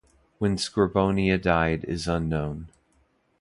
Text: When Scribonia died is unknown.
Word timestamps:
When 0.39 0.55
Scribonia 0.55 1.39
died 1.39 1.83
is 1.83 2.07
unknown. 2.07 2.69